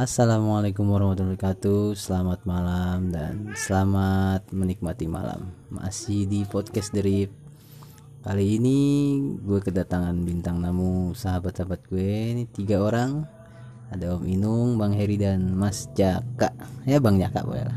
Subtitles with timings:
[0.00, 1.92] Assalamualaikum warahmatullahi wabarakatuh.
[1.92, 5.52] Selamat malam dan selamat menikmati malam.
[5.68, 7.28] Masih di podcast Derip
[8.24, 8.80] Kali ini
[9.44, 12.32] gue kedatangan bintang tamu sahabat-sahabat gue.
[12.32, 13.28] Ini tiga orang.
[13.92, 16.48] Ada Om Inung, Bang Heri dan Mas Jaka.
[16.88, 17.76] Ya Bang Jaka boleh lah.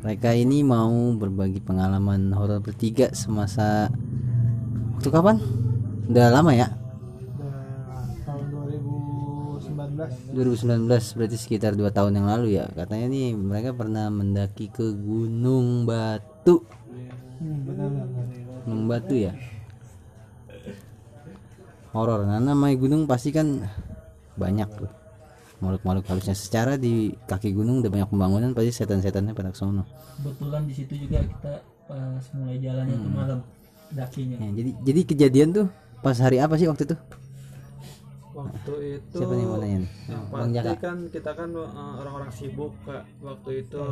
[0.00, 3.92] Mereka ini mau berbagi pengalaman horor bertiga semasa
[4.96, 5.36] Waktu kapan?
[6.08, 6.72] Udah lama ya?
[10.32, 12.68] 2019 2019 berarti sekitar dua tahun yang lalu ya.
[12.72, 16.64] Katanya nih mereka pernah mendaki ke Gunung Batu.
[17.38, 17.64] Hmm,
[18.66, 19.32] Gunung Batu ya?
[21.96, 22.28] Horor.
[22.28, 23.64] Nah namanya gunung pasti kan
[24.36, 24.90] banyak tuh.
[25.58, 26.36] Makhluk-makhluk halusnya.
[26.38, 31.22] Secara di kaki gunung udah banyak pembangunan pasti setan-setannya pada kesono kebetulan di situ juga
[31.22, 31.52] kita
[31.86, 33.38] pas mulai jalannya tuh malam
[33.94, 34.36] dakinya.
[34.42, 35.66] Ya, jadi jadi kejadian tuh
[36.02, 36.96] pas hari apa sih waktu itu
[38.38, 40.72] waktu itu siapa nih yang mau nanya nih yang pasti Jaka.
[40.78, 43.02] kan kita kan uh, orang-orang sibuk kak.
[43.18, 43.82] Waktu itu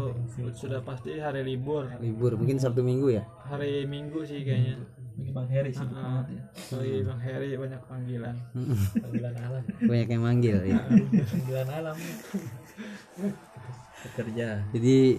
[0.54, 1.90] sudah pasti hari libur.
[1.98, 3.26] Libur mungkin sabtu minggu ya?
[3.50, 4.78] Hari minggu sih kayaknya.
[5.16, 6.22] Bagi bang Heri sih uh,
[6.54, 8.36] sorry bang Heri banyak panggilan.
[9.00, 10.78] Panggilan alam banyak yang manggil ya?
[11.26, 11.96] Panggilan alam
[13.96, 15.18] bekerja jadi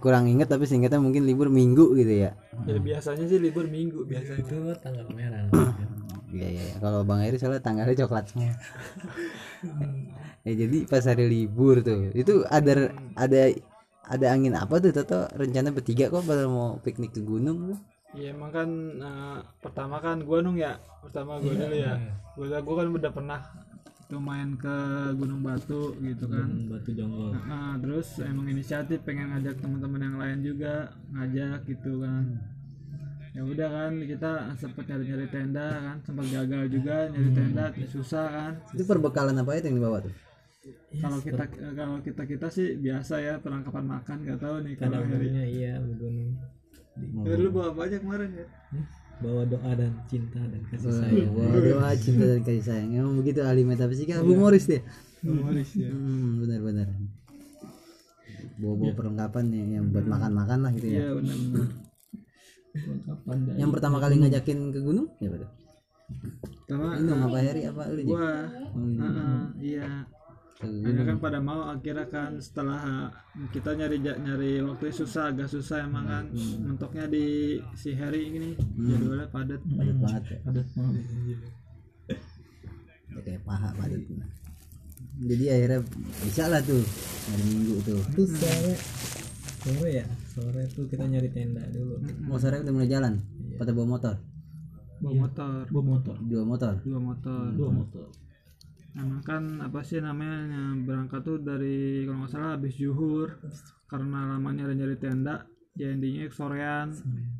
[0.00, 2.30] kurang inget tapi singkatnya mungkin libur minggu gitu ya?
[2.64, 4.40] Ya biasanya sih libur minggu biasanya.
[4.40, 5.46] Itu tanggal merah
[6.36, 6.64] Iya iya.
[6.78, 8.52] Kalau Bang Heri soalnya tanggalnya coklat semua.
[10.46, 13.50] ya jadi pas hari libur tuh itu ada ada
[14.06, 15.26] ada angin apa tuh Toto?
[15.34, 17.78] Rencana bertiga kok pada mau piknik ke gunung tuh.
[18.14, 18.68] Iya emang kan
[19.02, 21.98] uh, pertama kan gua nung ya pertama gua dulu ya.
[22.38, 23.40] gua gua kan udah pernah
[24.06, 24.76] tuh main ke
[25.18, 26.46] Gunung Batu gitu kan.
[26.70, 27.34] Batu jonggol.
[27.34, 32.55] Nah, terus emang inisiatif pengen ngajak teman-teman yang lain juga ngajak gitu kan
[33.36, 38.52] ya udah kan kita sempat nyari-nyari tenda kan sempat gagal juga nyari tenda susah kan.
[38.72, 40.14] Itu perbekalan apa itu yang dibawa tuh?
[40.98, 41.44] kalau kita
[41.78, 46.34] kalau kita kita sih biasa ya perlengkapan makan nggak tahu nih kalau hari iya gunung
[46.96, 48.46] Ya, lu bawa apa aja kemarin ya?
[49.20, 52.90] Bawa doa dan cinta dan kasih Wah, doa cinta dan kasih sayang.
[52.96, 54.80] Emang begitu ahli metafisika, humoris dia.
[55.20, 56.88] humoris ya Hmm, benar-benar.
[58.56, 61.00] Bawa-bawa perlengkapan yang, yang buat makan-makan lah gitu ya.
[61.04, 61.36] iya benar
[63.04, 65.08] kapan dan Yang pertama kali ngajakin ke gunung?
[65.22, 65.50] Ya betul.
[66.66, 67.82] sama Ini apa Heri apa?
[67.90, 68.30] Lu gua.
[68.74, 69.86] Heeh, iya.
[70.56, 73.12] Ke Akhirnya kan pada mau akhirnya kan setelah
[73.52, 76.24] kita nyari nyari waktu susah agak susah emang kan.
[76.64, 79.60] mentoknya di si Harry ini jadwalnya padat.
[79.60, 80.38] Padat banget ya.
[80.48, 81.04] padat banget.
[83.12, 84.00] Ya, kayak paha padat.
[85.16, 85.80] Jadi akhirnya
[86.24, 86.84] bisa lah tuh.
[87.28, 88.00] Hari minggu tuh.
[88.16, 88.74] Itu sore
[89.60, 91.96] sore ya sore tuh kita nyari tenda dulu.
[92.28, 93.16] Mau sore udah mulai jalan?
[93.56, 94.14] Pada bawa motor?
[95.00, 95.64] Bawa motor.
[95.72, 96.16] Bawa motor.
[96.20, 96.74] Dua motor?
[96.84, 97.44] Dua motor.
[97.56, 98.06] Dua motor.
[98.96, 103.40] Emang kan apa sih namanya yang berangkat tuh dari kalau nggak salah habis zuhur.
[103.88, 106.92] Karena lama nyari nyari tenda ya intinya sorean.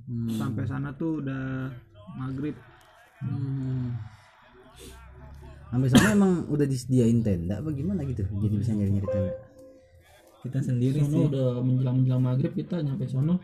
[0.09, 0.33] Hmm.
[0.33, 1.69] sampai sana tuh udah
[2.17, 2.57] maghrib.
[3.21, 3.93] Hmm.
[5.69, 8.25] Sampai sana emang udah disediain tenda apa gimana gitu?
[8.25, 9.46] Jadi bisa nyari nyari tenda
[10.47, 13.37] kita sendiri sono udah menjelang menjelang maghrib kita nyampe sono.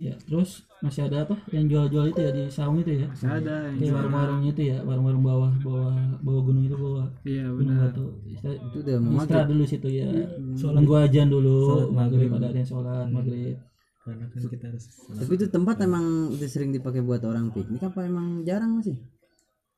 [0.00, 3.06] Ya terus masih ada apa yang jual-jual itu ya di saung itu ya?
[3.12, 7.44] Masih ada yang kayak warung-warung itu ya warung-warung bawah bawah bawah gunung itu bawah iya
[7.52, 7.92] gunung benar.
[7.92, 8.04] batu.
[8.24, 9.20] Kita itu udah mau maghrib.
[9.20, 10.08] istirahat dulu situ ya.
[10.56, 11.56] Sholat gua ajan dulu
[11.92, 12.32] maghrib.
[12.32, 13.60] ada yang sholat maghrib.
[14.00, 18.08] Karena kan kita harus tapi itu tempat emang udah sering dipakai buat orang piknik apa
[18.08, 18.96] emang jarang masih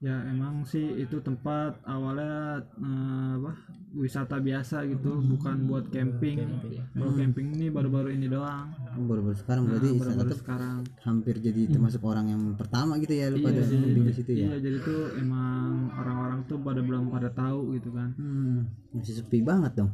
[0.02, 3.54] Ya emang sih itu tempat awalnya eh, apa
[3.92, 6.42] wisata biasa gitu, bukan buat camping.
[6.90, 8.66] Kalau camping ini baru-baru ini doang.
[8.92, 10.76] Oh, baru-baru sekarang berarti Baru-baru tetap sekarang.
[11.00, 14.42] hampir jadi termasuk orang yang pertama gitu ya lu pada Iya, camping di situ ya
[14.42, 18.10] Iya jadi tuh emang orang-orang tuh pada belum pada tahu gitu kan.
[18.16, 18.58] Hmm,
[18.90, 19.90] masih sepi banget dong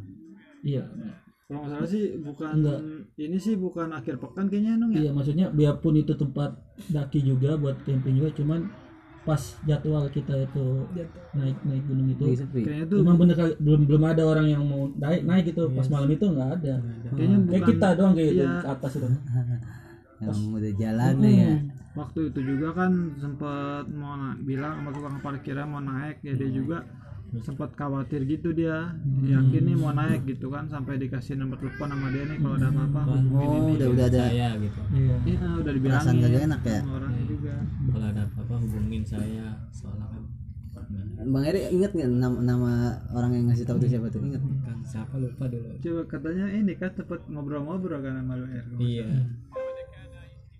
[0.63, 0.89] iya
[1.45, 2.53] Kalau nggak salah sih bukan
[3.17, 5.05] ini sih bukan akhir pekan kayaknya nung ya.
[5.05, 6.55] iya maksudnya biarpun itu tempat
[6.89, 8.69] daki juga buat camping juga cuman
[9.29, 10.65] pas jadwal kita itu
[11.37, 12.25] naik naik gunung itu.
[12.49, 15.69] Kayaknya tuh Emang bener kali belum belum ada orang yang mau naik naik gitu.
[15.69, 16.75] Pas malam itu nggak ada.
[17.13, 18.53] kayaknya Kayak bukan kita doang kayak itu Iya.
[18.65, 19.09] ke atas itu.
[20.19, 21.53] yang udah jalan deh ya
[21.95, 26.25] waktu itu juga kan sempat mau na- bilang sama tukang parkirnya mau naik.
[26.25, 26.79] Ya dia juga
[27.45, 28.97] sempat khawatir gitu dia.
[29.21, 32.69] Yakin nih mau naik gitu kan sampai dikasih nomor telepon sama dia nih kalau ada
[32.73, 33.01] apa-apa.
[33.13, 34.23] Hubungin oh ini udah udah ada.
[34.25, 34.81] Saya gitu.
[34.97, 35.17] Iya.
[35.29, 36.81] Iya udah perasaan dibilangin gak enak ya
[37.49, 37.65] juga.
[37.89, 40.23] Kalau ada apa-apa hubungin saya soalnya kan
[41.19, 42.73] Bang Eri inget nggak nama, nama
[43.11, 44.23] orang yang ngasih tahu tuh siapa tuh?
[44.23, 45.19] Inget kan siapa?
[45.19, 45.75] Lupa dulu.
[45.83, 49.09] Coba katanya ini kan tempat ngobrol-ngobrol kan sama lu R iya.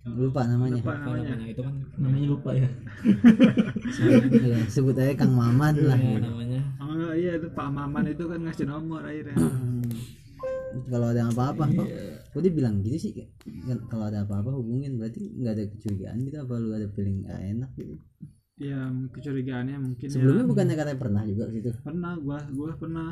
[0.09, 0.83] Lupa namanya.
[0.83, 1.37] Apa namanya.
[1.37, 2.69] namanya itu kan Namanya lupa ya.
[4.29, 6.01] Iya, sebut aja Kang Maman lah.
[6.01, 6.61] Ya, namanya.
[6.83, 9.39] Oh iya itu Pak Maman itu kan ngasih nomor akhirnya
[10.91, 11.89] kalau ada apa-apa kok.
[11.89, 12.21] Iya.
[12.29, 13.13] kok dia bilang gitu sih?
[13.67, 17.41] Kan kalau ada apa-apa hubungin berarti nggak ada kecurigaan gitu apa lu ada feeling gak
[17.41, 17.95] enak gitu?
[18.59, 20.51] Ya kecurigaannya mungkin sebelumnya ya.
[20.51, 23.09] bukannya katanya pernah juga ke situ pernah gua gua pernah.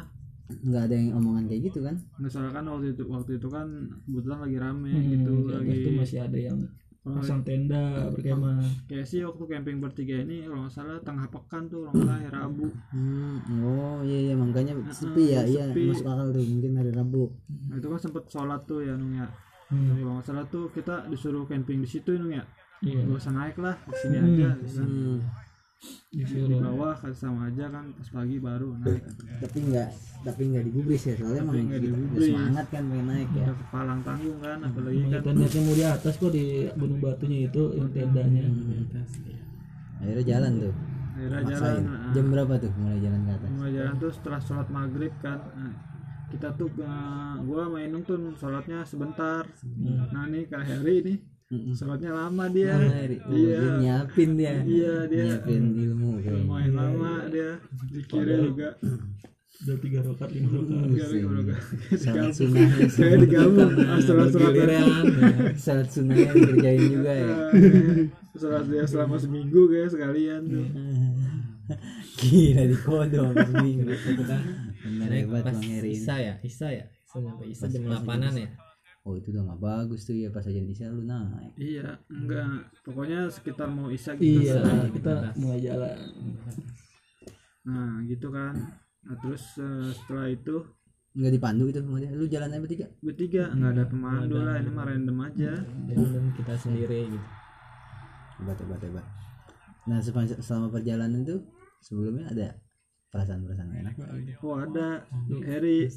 [0.46, 1.96] Nggak ada yang omongan kayak gitu kan?
[2.22, 3.66] Misalkan waktu itu waktu itu kan
[4.06, 6.58] kebetulan lagi rame Hmm, gitu lagi tuh masih ada yang
[7.06, 8.58] pasang tenda berkemah.
[8.90, 12.18] Kayak sih waktu camping bertiga ini kalau nggak salah tengah pekan tuh kalau nggak salah
[12.18, 12.66] hari Rabu.
[12.90, 17.22] Hmm, oh iya iya makanya sepi ya iya masuk akal tuh mungkin hari Rabu.
[17.70, 19.26] Nah, itu kan sempet sholat tuh ya Nung ya.
[19.66, 19.98] Hmm.
[19.98, 22.42] kalau nggak salah tuh kita disuruh camping di situ Nung ya.
[22.84, 23.08] Iya.
[23.08, 24.26] Gak usah naik lah di sini Hmm.
[24.36, 24.88] aja gitu kan.
[25.82, 26.12] Hmm.
[26.12, 29.02] di disuruh bawah kan sama aja kan pas pagi baru naik.
[29.44, 29.88] Tapi nggak
[30.26, 32.26] tapi nggak digubris ya soalnya Tapi emang digubris.
[32.32, 33.44] semangat kan pengen naik ya.
[33.46, 35.20] Udah kepalang tanggung kan apalagi kan.
[35.20, 36.44] Kita niatnya mau di atas kok di
[36.74, 38.42] gunung batunya itu yang tendanya.
[40.00, 40.74] Akhirnya jalan tuh.
[41.16, 43.50] Akhirnya jalan maksain nah, jam berapa tuh mulai jalan ke atas?
[43.56, 45.74] Mulai jalan tuh setelah sholat maghrib kan nah,
[46.28, 49.48] kita tuh eh, gua main tuh sholatnya sebentar.
[50.12, 52.74] Nah nih kak Heri nih Sholatnya lama dia.
[52.74, 53.22] Hari.
[53.22, 53.58] Oh, iya.
[53.62, 54.54] dia nyiapin dia.
[54.66, 55.24] Iya dia.
[55.30, 57.50] Nyiapin ilmu kayaknya lumayan lama dia.
[57.86, 58.70] Dikira juga.
[59.56, 60.68] udah tiga rokat lima rokat.
[60.84, 61.60] Enggak, enggak.
[61.96, 63.72] Salat digabung sunnahnya saya digabung
[64.04, 64.54] sholat sholat
[65.56, 67.34] salat sunnahnya dikerjain juga ya.
[68.34, 70.66] Sholat dia selama seminggu kayak sekalian tuh.
[72.20, 73.90] Gila di kodong seminggu
[74.86, 75.98] Naik hebat pas bang Heri ini.
[75.98, 76.34] Isa ya?
[76.42, 76.84] Isa ya?
[76.90, 78.50] Isa sampai Isa jam 8an ya
[79.06, 81.54] oh itu udah gak bagus tuh ya pas aja Isya lu naik.
[81.54, 82.74] Iya enggak.
[82.82, 84.90] Pokoknya sekitar mau isya gitu iya selesai.
[84.98, 85.96] kita mulai jalan.
[87.70, 88.54] Nah gitu kan.
[89.06, 90.58] Nah terus eh, setelah itu
[91.16, 92.86] nggak dipandu itu sama dia lu jalan aja bertiga?
[93.00, 95.52] Bertiga nggak ada pemandu lah ini mah random aja.
[95.86, 97.26] Dan kita sendiri gitu.
[98.42, 99.06] Hebat hebat hebat.
[99.86, 101.46] Nah sepanjang selama perjalanan tuh
[101.78, 102.58] sebelumnya ada
[103.16, 103.94] perasaan-perasaan enak.
[104.44, 105.00] Oh ada.
[105.48, 105.88] Harry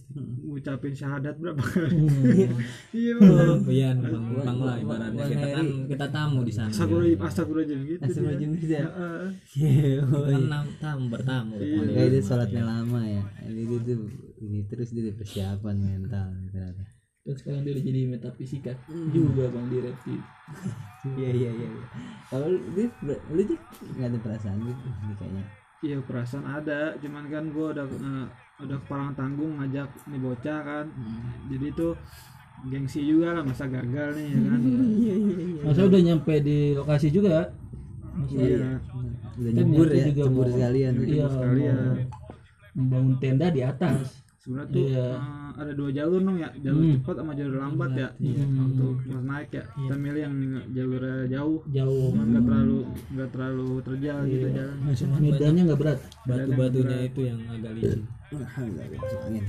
[0.47, 1.91] ngucapin syahadat berapa kali?
[1.99, 2.55] Hmm.
[2.95, 5.23] iya oh iya numpang numpang lah ibaratnya.
[5.27, 6.71] Kita kan kita tamu di sana.
[6.71, 8.07] Astagfirullahaladzim astagfirullahaladzim gitu dia.
[8.07, 8.83] Astagfirullahaladzim gitu ya.
[8.87, 9.27] Heeh.
[10.07, 10.47] oh, kan iya.
[10.47, 11.55] nam- tamu bertamu.
[11.59, 11.79] Iya.
[11.91, 13.23] Kayak dia sholatnya lama ya.
[13.43, 14.01] Ini dia tuh
[14.39, 16.83] ini terus dia ada persiapan mental ternyata.
[17.27, 18.71] Dan sekarang dia udah jadi metafisika
[19.11, 20.17] juga bang di reptil
[21.19, 21.85] iya iya iya iya.
[22.25, 22.87] kalau lu dia
[23.29, 23.43] lu
[23.95, 25.43] nggak ada perasaan gitu kayaknya
[25.81, 26.95] iya perasaan ada.
[26.99, 28.25] Cuman kan gue udah eh,
[28.63, 30.85] udah kepalang tanggung ngajak nih bocah kan.
[31.47, 31.93] Jadi tuh
[32.67, 34.59] gengsi juga lah masa gagal nih ya kan?
[34.99, 37.49] Iya iya iya masa udah nyampe di lokasi juga?
[38.15, 38.75] Masa iya.
[39.39, 40.93] udah nyebur ya juga mau- sekalian.
[41.07, 41.77] Iya sekalian.
[42.77, 45.05] membangun tenda di atas sebenarnya tuh Iya.
[45.13, 46.49] eh, ada dua jalur dong ya.
[46.57, 46.93] Jalur Hmm.
[46.97, 48.09] cepat sama jalur lambat ya.
[48.17, 48.65] Hmm.
[48.65, 49.63] untuk pas naik ya.
[49.69, 50.35] Kita milih yang
[50.73, 51.59] jalurnya jauh.
[51.69, 52.09] Jauh.
[52.11, 52.79] Nggak terlalu
[53.13, 54.55] nggak terlalu terjal gitu Iya.
[54.57, 54.77] jalan.
[55.21, 55.99] Medannya nggak berat.
[56.25, 58.01] Batu-batunya itu yang agak licin.
[58.33, 59.45] Masuk angin.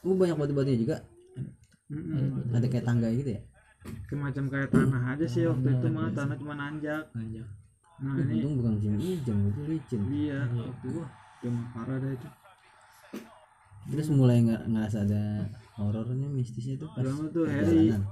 [0.00, 0.96] Oh banyak batu-batunya juga?
[1.92, 2.48] Mm-mm.
[2.50, 3.40] ada kayak tangga gitu ya?
[4.08, 6.08] Kayak macam kayak tanah aja sih waktu itu mah.
[6.08, 7.04] tanah cuma nanjak.
[7.12, 7.44] Panjang
[8.02, 10.00] nah ini untung bukan hujan itu licin.
[10.10, 11.06] Iya waktu wah
[11.40, 12.28] emang parah dah itu
[13.90, 15.22] terus mulai nggak ngerasa ada
[15.74, 17.88] horornya mistisnya tuh pas Pertama tuh Harry.
[17.90, 18.02] perjalanan.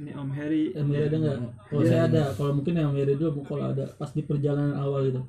[0.00, 0.62] Ini Om Harry.
[0.72, 1.38] Em Harry ada nggak?
[1.68, 2.22] Kalau saya ada.
[2.32, 3.84] kalau mungkin yang Harry dulu kalau ada.
[4.00, 5.22] Pas di perjalanan awal itu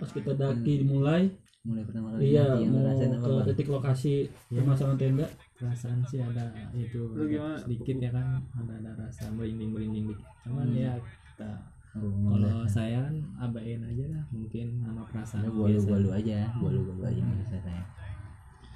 [0.00, 1.28] pas kita daki dimulai.
[1.64, 5.26] Mulai pertama kali iya mau ke titik lokasi pemasangan tenda.
[5.56, 7.08] Perasaan sih ada itu.
[7.12, 7.24] Lu
[7.56, 10.28] sedikit ya kan ada ada rasa merinding merinding dikit.
[10.44, 10.92] Cuman ya
[11.34, 11.50] kita
[11.98, 15.88] oh, kalau saya kan abain aja lah mungkin sama perasaan ya bolu biasa.
[15.88, 17.82] bolu aja bolu bolu aja ngerasa saya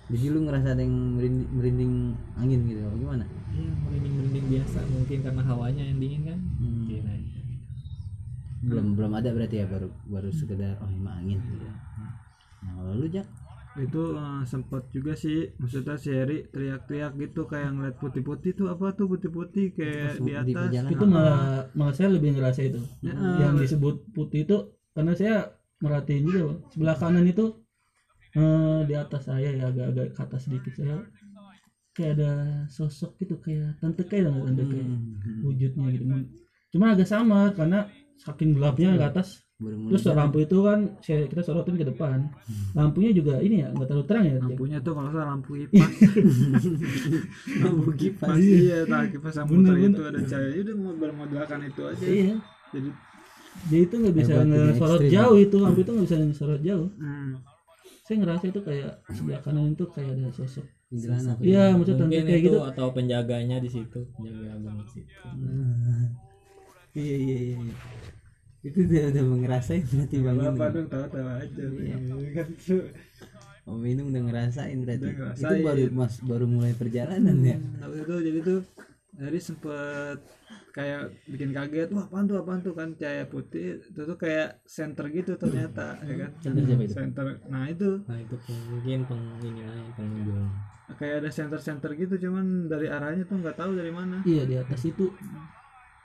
[0.09, 1.93] jadi lu ngerasa ada yang merinding, merinding
[2.41, 3.25] angin gitu apa gimana?
[3.53, 6.39] Iya, merinding merinding biasa mungkin karena hawanya yang dingin kan?
[6.41, 6.67] Hmm.
[6.85, 7.37] mungkin aja.
[8.59, 12.19] belum belum ada berarti ya baru baru sekedar oh emang angin gitu nah
[12.75, 13.23] kalau lu jak
[13.79, 16.11] itu eh, sempet juga sih maksudnya si
[16.51, 20.91] teriak-teriak gitu kayak ngeliat putih-putih tuh apa tuh putih-putih kayak di di atas.
[20.91, 22.83] itu malah malah saya lebih ngerasa itu.
[23.07, 27.55] Ya, yang disebut putih itu karena saya merhatiin juga sebelah kanan itu
[28.39, 31.03] eh, di atas saya ya agak-agak ke atas sedikit saya.
[31.91, 32.31] Kayak ada
[32.71, 35.43] sosok gitu kayak tante kayak nggak tante kayak Hmm.
[35.43, 36.05] wujudnya gitu.
[36.71, 39.43] Cuma agak sama karena saking gelapnya ke atas.
[39.59, 42.31] Terus lampu itu kan saya kita sorotin ke depan.
[42.79, 45.91] Lampunya juga ini ya nggak terlalu terang ya lampunya tuh kalau salah lampu kipas.
[47.67, 48.29] Lampu kipas.
[48.31, 49.75] pas iya tak kipas bener.
[49.83, 50.51] itu ada cahaya.
[50.63, 52.05] Udah mau bermodalkan itu aja.
[52.07, 52.35] Iya.
[52.71, 52.89] Jadi
[53.67, 56.89] dia itu nggak bisa ngesorot jauh itu lampu itu nggak bisa ngesorot jauh.
[56.95, 57.43] Hmm,
[58.09, 61.37] saya ngerasa itu kayak sebelah kanan itu kayak ada sosok Kuntilanak.
[61.45, 65.13] iya maksudnya mungkin kayak itu gitu atau penjaganya di situ penjaga abang di situ
[66.97, 67.75] iya iya iya iya.
[68.65, 71.97] itu udah udah ngerasain berarti bang apa dong tahu-tahu aja Iya.
[72.37, 72.83] kan tuh
[73.69, 75.05] Om Inung udah ngerasain berarti.
[75.05, 75.61] Udah Itu ngerasain.
[75.61, 77.61] baru mas baru mulai perjalanan ya.
[77.61, 78.61] Nah, itu jadi tuh
[79.19, 80.23] dari sempet
[80.71, 82.73] kayak bikin kaget wah apaan tuh apaan tuh?
[82.79, 86.31] Kan cahaya putih itu tuh kayak center gitu ternyata ya kan?
[86.39, 86.95] Center siapa itu?
[86.95, 87.25] center.
[87.51, 87.91] Nah itu.
[88.07, 88.35] Nah itu
[88.71, 89.63] mungkin peng ini
[89.99, 90.47] pengunjung.
[90.95, 94.23] Kayak ada center center gitu cuman dari arahnya tuh nggak tahu dari mana.
[94.23, 95.11] Iya di atas itu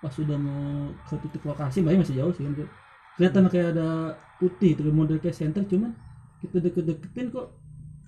[0.02, 2.68] pas sudah mau ke titik lokasi Mbaknya masih jauh sih kan
[3.16, 5.96] kelihatan kayak ada putih itu model kayak center cuman
[6.44, 7.56] kita deket-deketin kok.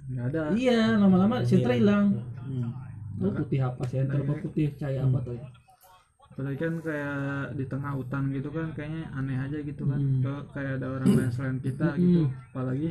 [0.09, 0.41] Nggak ada.
[0.57, 2.19] Iya lama-lama center hilang.
[2.41, 2.84] Hmm.
[3.17, 3.81] Oh putih apa?
[3.85, 5.37] Center apa putih cahaya apa tuh?
[6.35, 7.15] Padahal kan kayak
[7.53, 9.99] di tengah hutan gitu kan kayaknya aneh aja gitu kan.
[9.99, 10.19] Hmm.
[10.19, 12.89] Ke- kayak ada orang lain selain kita gitu apalagi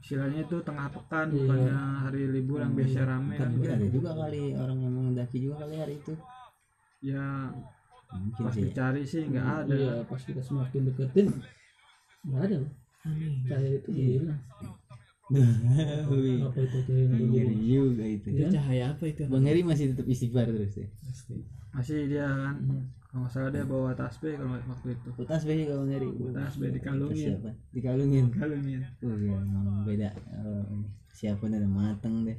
[0.00, 1.36] istilahnya itu tengah pekan Iya.
[1.38, 3.50] bukannya hari libur yang biasa rame kan.
[3.52, 6.12] ada juga kali orang yang mendaki juga kali hari itu.
[7.00, 7.52] ya
[8.10, 8.62] Mungkin pas sih.
[8.66, 9.70] dicari sih nggak ada.
[9.70, 11.26] Iya pas kita semakin deketin
[12.26, 12.56] nggak ada.
[13.46, 14.72] Cahaya itu hilang Wih,
[15.30, 16.78] apa itu
[17.62, 18.26] juga itu.
[18.30, 18.48] Iya.
[18.50, 20.86] cahaya apa itu Bang Heri masih tetap istighfar terus ya.
[21.70, 22.82] masih dia kan Hmm.
[23.06, 26.08] kalau nggak salah dia bawa tasbih kalau waktu itu Putas be kalau Bang Heri.
[26.34, 27.50] tasbih dikalungin Siapa?
[27.70, 28.24] Dikalungin.
[28.34, 29.38] kalungin Oh iya,
[29.86, 30.08] beda.
[30.42, 32.38] Oh, siapa udah mateng deh.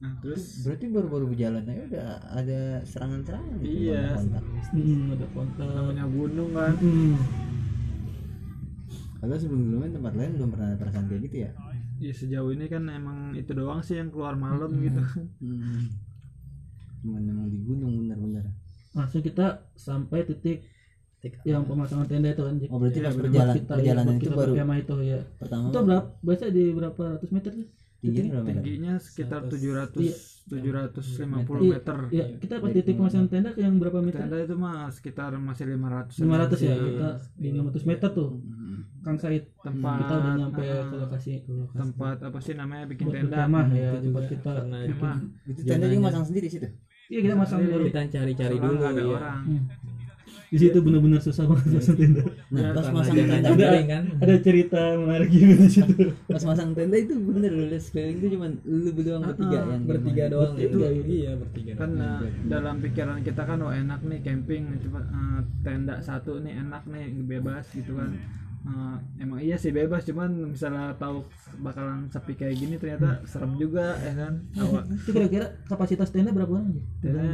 [0.00, 3.92] nah terus Berarti baru-baru berjalan aja udah ada serangan-serangan gitu.
[3.92, 4.00] Iya.
[4.00, 4.42] ada kontak.
[4.72, 7.14] hmm, ada kontak namanya gunung kan hmm.
[9.20, 11.50] Kalau sebelum-sebelumnya tempat lain belum pernah perasaan kayak gitu ya.
[12.00, 15.00] ya sejauh ini kan emang itu doang sih yang keluar malam gitu
[15.40, 15.92] Hmm.
[17.04, 18.44] Cuman memang di gunung bener-bener.
[18.90, 20.66] langsung kita sampai titik
[21.44, 22.56] yang pemasangan tenda itu kan.
[22.72, 23.24] Oh berarti Iya, pas bener.
[23.28, 27.52] perjalan, kita perjalanan itu baru itu ya pertama itu berapa biasa di berapa ratus meter
[27.54, 27.66] sih
[28.00, 28.62] tingginya berapa meter?
[28.62, 30.14] tingginya sekitar 700 Iya.
[30.50, 31.96] 750 Iya, meter.
[32.10, 34.18] ya kita pas titik pemasangan tenda ke yang berapa meter?
[34.20, 36.82] Tenda itu mah sekitar masih 500 500 ya Iya.
[36.82, 38.30] kita di 500 meter tuh.
[39.00, 41.76] Kang Said tempat kita udah nyampe ah, ke lokasi ke lokasi.
[41.78, 43.36] tempat apa sih namanya bikin buat tenda.
[43.72, 44.20] ya Itu tempat juga.
[44.28, 44.50] kita.
[44.60, 45.16] Karena Kemah.
[45.46, 46.68] Itu tenda juga masang sendiri situ.
[47.10, 49.40] iya kita masang dulu kita cari-cari dulu ada ya orang.
[49.42, 49.62] Hmm.
[50.50, 52.22] Di situ benar-benar susah banget masang tenda.
[52.48, 54.04] Nah, Ya, pas karena masang tenda, ada kering kan.
[54.18, 55.94] ada cerita menarik juga di situ.
[56.26, 60.24] Pas masang tenda itu bener lu sekeliling itu cuma lu berdua bertiga Ah, yang bertiga
[60.26, 60.98] doang Bertiga, itu.
[60.98, 61.08] gitu.
[61.08, 62.18] iya bertiga kan doang.
[62.20, 66.82] eh, dalam pikiran kita kan oh enak nih camping coba eh, tenda satu nih enak
[66.84, 68.10] nih bebas gitu kan
[68.60, 70.04] Eh, emang iya sih bebas.
[70.04, 71.24] Cuman misalnya tahu
[71.64, 74.34] bakalan sepi kayak gini ternyata serem juga ya kan?
[75.00, 77.24] Itu kira-kira kapasitas tenda berapa orang aja tenda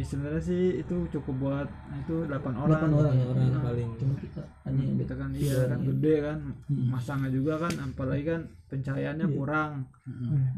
[0.00, 2.88] sebenarnya sih itu cukup buat nah, itu 8 orang.
[2.88, 6.14] 8 orang ya orang Nah, paling cuma kita hanya yang kita kan iya kan gede
[6.24, 8.40] kan masangnya juga kan apalagi kan
[8.72, 9.72] pencahayaannya kurang.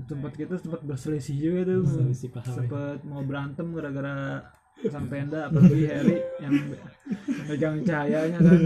[0.06, 1.82] Tempat kita sempat berselisih juga tuh.
[1.82, 2.54] Berselisih paham.
[2.54, 6.52] sempat mau berantem gara-gara pasang tenda apalagi Harry yang
[7.46, 8.58] megang cahayanya kan.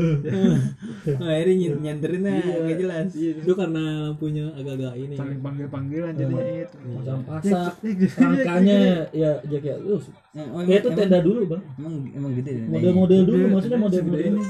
[1.12, 3.08] Oh, akhirnya ny- nyanterin aja nggak jelas.
[3.12, 3.32] iya.
[3.36, 5.14] Itu karena lampunya agak-agak ini.
[5.14, 6.76] Saling panggil-panggilan jadinya itu.
[6.94, 7.74] Pasang-pasang
[8.16, 8.78] rangkanya
[9.10, 9.98] ya Jack ya lu
[10.32, 11.62] Eh, Oh, ya itu emang, tenda dulu bang.
[11.76, 12.64] emang, emang gede deh.
[12.68, 14.42] model-model dulu maksudnya model-model ini.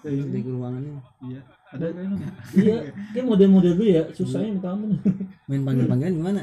[0.00, 1.00] Gede ke ruangan ini.
[1.26, 1.40] iya
[1.70, 2.76] ada kayaknya iya
[3.14, 4.96] kayak model-model dulu ya susahnya minta ampun.
[5.46, 6.40] Main panggil-panggilan gimana?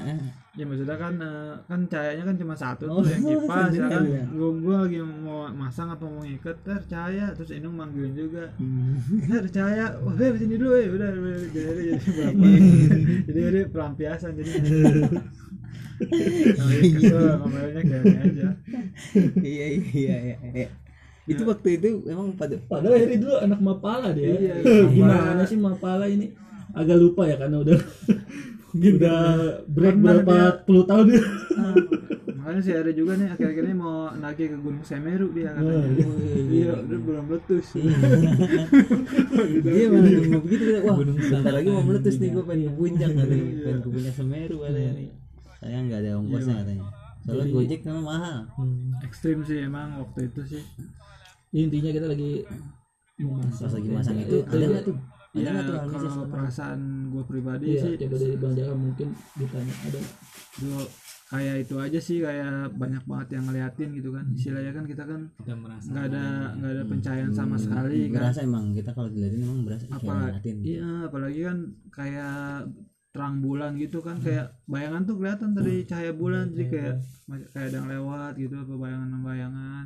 [0.57, 4.01] Ya maksudnya kan eh, kan cahayanya kan cuma satu Oh, tuh yang kipas ya kan?
[4.03, 4.25] iya.
[4.33, 8.49] gua, gua lagi mau masang apa mau ngikat ter cahaya terus Inung manggilin juga.
[8.57, 8.97] Hmm.
[9.21, 12.45] ter cahaya wah Fer sini dulu ya udah udah jadi jadi berapa?
[13.29, 14.51] Jadi ada pelampiasan jadi
[17.37, 18.47] ngomelnya kayaknya aja.
[19.37, 20.67] Iya iya iya iya.
[21.27, 24.31] Itu waktu itu emang pada padahal Heri dulu anak Mapala dia.
[24.31, 24.55] Iya,
[24.89, 26.31] gimana sih Mapala ini?
[26.73, 27.77] Agak lupa ya karena udah
[28.77, 29.19] udah
[29.65, 31.23] break berapa puluh tahun dia
[32.47, 36.07] makanya sih ada juga nih akhir-akhir ini mau nagih ke Gunung Semeru dia Oh, katanya
[36.47, 36.71] iya.
[36.79, 37.67] Udah belum meletus.
[39.67, 43.11] Dia malah nunggu begitu kita, wah bentar lagi mau meletus nih gue pengen ke puncak
[43.19, 45.09] kali pengen ke puncak Semeru katanya nih.
[45.59, 46.83] Saya nggak ada ongkosnya katanya.
[47.27, 48.37] Soalnya gojek memang mahal.
[49.03, 50.63] Ekstrim sih emang waktu itu sih.
[51.51, 52.31] Intinya kita lagi
[53.17, 54.95] masak lagi masang itu ada nggak tuh
[55.37, 59.99] ya kalau perasaan gue pribadi iya sih coba dari Bang Jaka mungkin ditanya ada
[60.57, 60.81] Gua
[61.27, 64.25] kayak itu aja sih kayak banyak banget yang ngeliatin gitu kan.
[64.31, 66.25] Istilahnya kan kita kan kita merasa nggak ada
[66.55, 68.21] nggak ada pencahayaan sama sekali kan.
[68.23, 70.57] berasa emang kita kalau dilihatin emang berasa apalagi ngeliatin.
[70.63, 71.57] iya apalagi kan
[71.91, 72.37] kayak
[73.11, 74.17] terang bulan gitu kan.
[74.23, 76.95] Kayak bayangan tuh kelihatan dari cahaya bulan jadi kayak
[77.53, 79.85] kayak ada yang lewat gitu apa bayangan-bayangan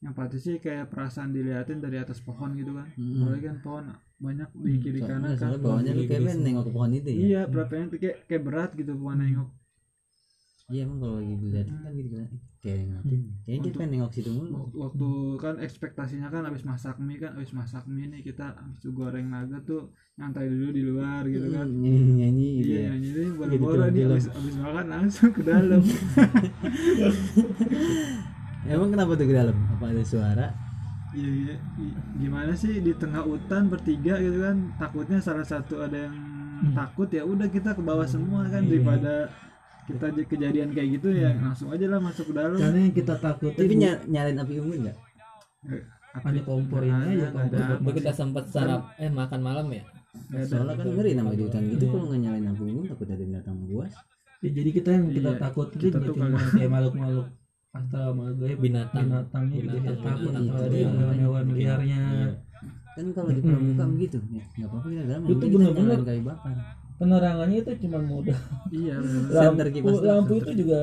[0.00, 2.86] yang pasti sih kayak perasaan diliatin dari atas pohon gitu kan.
[2.94, 3.84] Apalagi kan pohon
[4.20, 7.16] banyak di kiri kanan kan soalnya bawahnya lu kayak nengok ke pohon itu ya?
[7.16, 9.48] Iya yang tuh kayak kayak berat gitu pohon nengok.
[10.70, 12.30] Iya emang kalau lagi dilihatin kan gitu kan.
[12.60, 13.20] Kayak ngeliatin.
[13.42, 14.52] Kayaknya dia pengen nengok situ mulu.
[14.76, 15.08] waktu
[15.40, 19.26] kan ekspektasinya kan abis masak mie kan abis masak mie nih kita abis itu goreng
[19.32, 21.66] naga tuh nyantai dulu di luar gitu kan.
[21.66, 22.88] Nyanyi nyanyi gitu iya ya.
[22.94, 25.82] nyanyi nih boro-boro nih abis, abis makan langsung ke dalam.
[28.70, 29.56] Emang kenapa tuh ke dalam?
[29.74, 30.46] Apa ada suara
[31.10, 31.54] Iya, iya.
[31.82, 34.56] I- gimana sih di tengah hutan bertiga gitu kan?
[34.78, 36.14] Takutnya salah satu ada yang
[36.70, 39.26] takut ya udah kita ke bawah semua kan daripada
[39.88, 42.54] kita kejadian kayak gitu ya langsung aja lah masuk ke dalam.
[42.54, 44.96] Karena yang kita takutin tapi ny- nyalain api unggun nggak?
[45.70, 49.82] Eh, ada kompor ini aja ada, kompor kita sempat sarap eh makan malam ya?
[50.46, 53.56] Soalnya kan ngeri nama di hutan gitu kalau nggak nyalain api unggun takut ada binatang
[53.66, 53.92] buas.
[54.40, 57.26] Ya, jadi kita yang kita Iya, takut itu kita tuh cuma kayak makhluk-makhluk
[57.70, 59.06] atau makhluk gaib binatang.
[59.06, 60.82] binatangnya juga Binatang, kita takut atau ada Iya.
[60.82, 62.02] yang hewan-hewan liarnya.
[62.90, 66.54] Kan kalau di pramuka begitu ya nggak apa-apa kita dalam Itu nyalain kayu bakar.
[67.00, 68.94] penerangannya itu cuma mau udah iya
[69.32, 70.80] lampu kipas lampu itu juga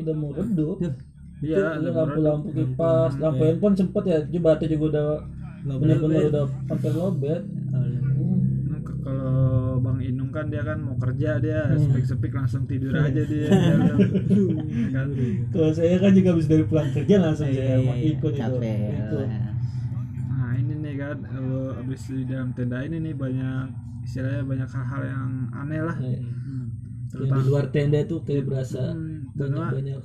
[0.00, 0.76] udah mau redup.
[1.38, 5.08] Iya Itu ada lampu-lampu kipas lampu handphone sempet ya batu juga udah
[5.76, 7.42] benar-benar udah hampir lobet
[9.94, 13.46] Bang Inung kan dia kan mau kerja dia sepik-sepik langsung tidur aja dia.
[14.94, 15.06] Kan?
[15.48, 18.10] Kalau saya kan juga habis dari pulang kerja langsung Iya, saya iya, iya.
[18.10, 19.18] ikut itu capek itu
[20.26, 23.66] Nah ini nih kan kalau abis di dalam tenda ini nih banyak
[24.02, 25.96] istilahnya banyak hal-hal yang aneh lah.
[25.96, 26.66] Hmm.
[27.14, 30.00] yang di luar tenda tuh kayak berasa Hmm, banyak banyak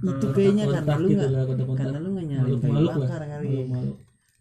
[0.00, 3.48] itu kayaknya karena lu gitu nggak karena lu nggak nyalain kayu bakar kali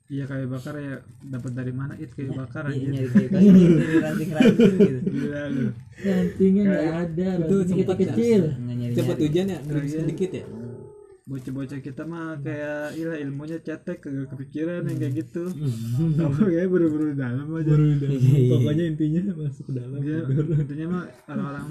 [0.09, 2.87] iya kayu bakar ya dapat dari mana itu kayu bakar Iya, aja.
[2.89, 5.65] nyari kayu dari ranting-ranting gitu Gila lu.
[5.95, 8.41] rantingnya nggak Kayak- ada Itu sempat kecil
[8.91, 9.99] cepet hujan ya Iya.
[10.01, 10.45] sedikit ya
[11.23, 15.45] Bocah-bocah kita mah kayak ilah ilmunya cetek kagak kepikiran yang kayak gitu.
[16.17, 17.69] Tahu kayak buru-buru dalam aja.
[18.49, 21.65] pokoknya intinya masuk ke dalam intinya mah orang-orang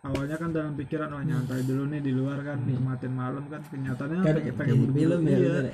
[0.00, 4.16] awalnya kan dalam pikiran wah nyantai dulu nih di luar kan nikmatin malam kan kenyataannya
[4.16, 5.52] Kan pengen, pengen Kayak buru-buru film ya iya.
[5.52, 5.72] ya?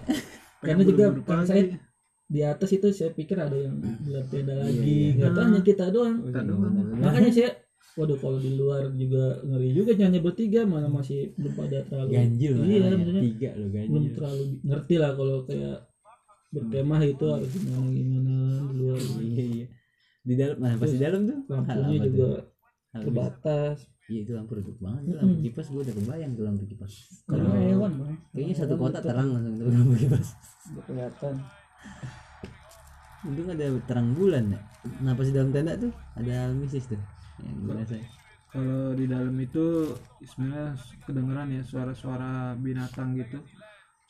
[0.58, 1.62] Pengen Karena juga kan saya
[2.32, 3.76] di atas itu saya pikir ada yang
[4.32, 4.96] tenda Iya, lagi.
[5.20, 6.16] nggak tahu hanya kita doang.
[6.24, 6.72] Kita doang.
[6.96, 7.50] makanya saya
[7.92, 12.52] waduh kalau di luar juga ngeri juga hanya bertiga mana masih belum pada terlalu ganjil
[12.64, 15.78] iya maksudnya tiga lo belum ganjil terlalu ngerti lah kalau kayak
[16.48, 19.66] berkemah itu harus gimana gimana di luar iya iya
[20.24, 22.32] di dalam nah pas di dalam tuh lampunya juga tuh?
[22.32, 23.76] Bis- terbatas.
[24.04, 25.02] Iya itu lampu redup banget.
[25.04, 26.92] Tuh lampu kipas gua udah kebayang tuh lampu kipas.
[27.24, 27.92] Kalau- hewan
[28.32, 30.26] kayaknya satu kota terang langsung tuh lampu kipas.
[30.84, 31.34] Kelihatan
[33.22, 34.60] untung ada terang bulan ya.
[35.02, 37.00] Nah pas di dalam tenda tuh ada mistis tuh?
[37.42, 40.76] Yang biasa kalau di dalam itu sebenarnya
[41.08, 43.40] kedengeran ya suara-suara binatang gitu.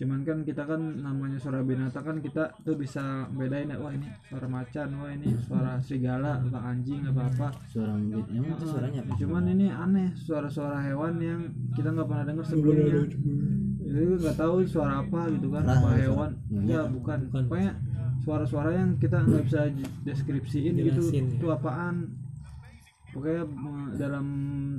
[0.03, 4.11] Cuman kan kita kan namanya suara binatang kan kita tuh bisa bedain ya wah ini
[4.27, 7.49] suara macan wah ini suara serigala apa anjing apa apa.
[7.71, 9.13] Suara emang itu suaranya apa?
[9.15, 11.41] Cuman ini aneh suara-suara hewan yang
[11.79, 12.99] kita nggak pernah dengar sebelumnya.
[13.93, 16.31] itu nggak tahu suara apa gitu kan apa suara hewan
[16.67, 17.31] ya bukan.
[17.31, 17.79] Pokoknya
[18.23, 19.61] suara-suara yang kita nggak bisa
[20.07, 21.37] deskripsiin gitu Jelasin, ya.
[21.39, 21.97] itu apaan?
[23.13, 24.27] Pokoknya eh, dalam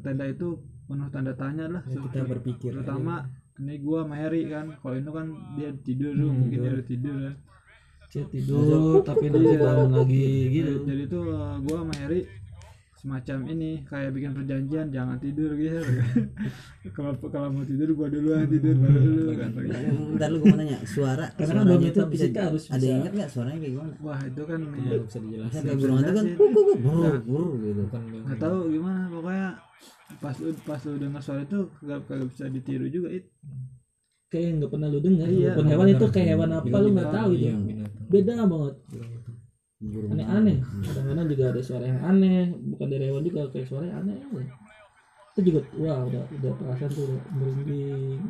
[0.02, 0.58] tenda itu
[0.90, 1.84] penuh tanda tanya lah.
[1.86, 3.30] Ya, kita berpikir terutama
[3.62, 4.74] ini gua Mary kan.
[4.82, 5.28] Kalau itu kan
[5.60, 7.36] dia tidur tuh mungkin dia udah tidur kan
[8.14, 10.86] saya tidur tapi nanti bangun lagi gitu.
[10.86, 11.94] jadi, tuh eh, gua sama
[13.04, 15.76] semacam ini kayak bikin perjanjian jangan tidur gitu.
[16.96, 19.24] Kalau kalau mau tidur gua duluan tidur baru lu.
[20.16, 23.30] Bentar lu gua mau nanya suara Karena kan suaranya itu bisa harus ada ingat nggak
[23.30, 23.94] suaranya kayak gimana?
[24.00, 25.62] Wah itu kan nggak bisa Bisa dijelasin.
[25.62, 27.82] Kayak burung hantu kan buru buru buru gitu.
[27.84, 29.48] bukan nggak tahu gimana pokoknya
[30.16, 33.28] pas lu pas lu dengar suara itu kagak kagak bisa ditiru juga itu
[34.30, 35.52] kayak nggak pernah lu dengar Iya.
[35.60, 37.52] hewan itu kayak hewan apa lu nggak tahu gitu.
[37.52, 38.74] Iya, beda banget
[39.84, 40.58] aneh-aneh.
[40.86, 44.44] kadang-kadang juga ada suara yang aneh bukan dari hewan juga kayak suara yang aneh aja
[45.34, 48.22] itu juga wah udah udah perasaan tuh udah merinding.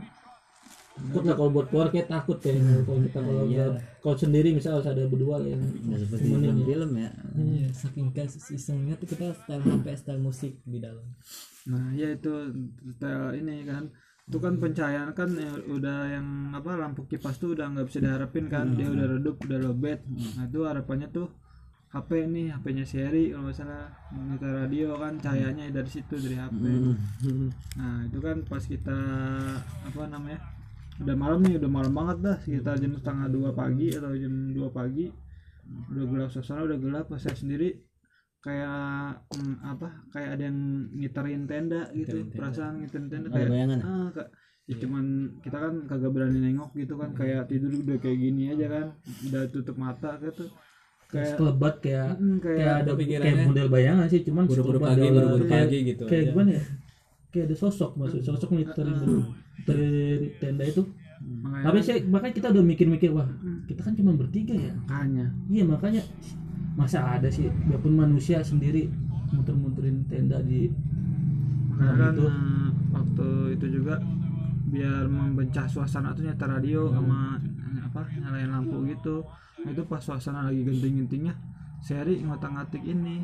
[0.93, 3.65] Takut lah kalau buat keluar kayak takut kayaknya kalau kita kalau Iya.
[3.97, 6.53] kalau sendiri misal harus ada berdua lah yang nggak seperti film ya.
[6.63, 7.09] film ya.
[7.33, 11.03] Iya, saking kasus isengnya tuh kita style HP style musik di dalam.
[11.67, 12.31] Nah ya itu
[12.95, 13.89] style ini kan.
[14.23, 18.47] Itu kan pencahayaan kan ya udah yang apa lampu kipas tuh udah nggak bisa diharapin
[18.47, 18.77] kan.
[18.77, 19.99] Dia udah redup udah lobet.
[20.07, 21.27] Nah itu harapannya tuh
[21.93, 23.86] HP nih HP-nya seri kalau nggak salah.
[24.10, 26.58] Monitor radio kan cahayanya dari situ dari HP
[27.73, 28.97] nah itu kan pas kita
[29.86, 30.41] apa namanya
[30.99, 34.69] udah malam nih udah malam banget dah sekitar jam setengah dua pagi atau jam dua
[34.69, 35.10] pagi.
[35.63, 37.77] Udah gelap suasana udah gelap pas saya sendiri
[38.41, 40.60] kayak mm, apa kayak ada yang
[40.91, 42.36] ngiterin tenda gitu Ngiterin tenda.
[42.36, 44.32] perasaan ngiterin tenda kayak bayangan ah, ka-
[44.63, 45.06] ya cuman
[45.39, 48.88] kita kan kagak berani nengok gitu kan kayak tidur udah kayak gini aja kan
[49.23, 50.51] udah tutup mata tuh
[51.13, 54.21] kayak sekelebat kayak mm, kayak kayak ada kayak model bayangan sih?
[54.26, 56.30] Cuman buru-buru pagi buru-buru Kayak- pagi gitu kayak aja.
[56.34, 56.63] gimana ya?
[57.30, 58.86] Kayak ada sosok maksud sosok militer
[59.63, 59.91] dari
[60.38, 60.82] tenda itu.
[61.23, 63.30] Makanya tapi saya makanya kita udah mikir-mikir wah
[63.63, 64.73] kita kan cuma bertiga ya?
[64.76, 65.26] Makanya.
[65.47, 66.04] Iya makanya.
[66.73, 68.89] Masa ada sih biarpun manusia sendiri
[69.30, 70.67] muter-muterin tenda di
[71.71, 72.26] makanya kan itu.
[72.26, 73.95] eh, waktu itu juga
[74.67, 79.21] biar membencah suasana tuh nyata radio sama eh, apa nyalain lampu gitu.
[79.21, 81.34] nah, itu pas suasana lagi genting-gentingnya
[81.84, 83.23] seri ngotak-ngatik ini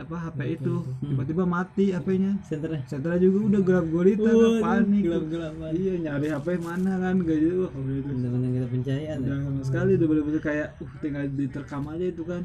[0.00, 2.80] apa HP itu tiba-tiba mati HP-nya senternya.
[2.88, 5.02] Sentra juga udah gelap gulita udah panik.
[5.04, 5.70] gelap-gelapan.
[5.76, 9.44] iya nyari HP mana kan gak gitu wah udah itu bener-bener kita pencahayaan udah ya.
[9.44, 12.42] sama sekali udah bener-bener kayak uh tinggal diterkam aja itu kan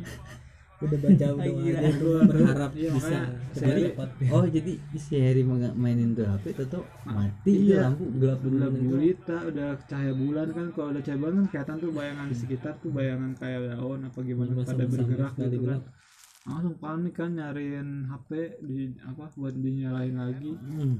[0.76, 3.16] udah baca aja tuh berharap Iya, bisa
[3.64, 7.88] dapat oh jadi si Harry mainin tuh HP tetap mati itu Iya.
[7.88, 10.68] lampu gelap gelap gulita udah cahaya bulan kan.
[10.76, 14.20] Kalau udah cahaya bulan kan kelihatan tuh bayangan di sekitar tuh bayangan kayak daun apa
[14.20, 15.64] gimana Cuma pada bergerak gitu kan.
[15.64, 15.84] gelap.
[16.46, 18.30] langsung panik kan nyariin HP
[18.62, 20.52] di apa buat dinyalain lagi.
[20.54, 21.00] Hmm.